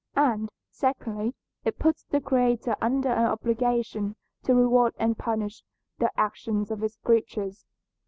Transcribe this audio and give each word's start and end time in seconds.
And, 0.15 0.49
secondly, 0.71 1.35
it 1.63 1.77
puts 1.77 2.05
the 2.05 2.19
Creator 2.19 2.75
under 2.81 3.09
an 3.09 3.27
obligation 3.27 4.15
to 4.41 4.55
reward 4.55 4.95
and 4.97 5.15
punish 5.15 5.61
the 5.99 6.09
actions 6.19 6.71
of 6.71 6.79
his 6.79 6.97
creatures. 7.03 7.67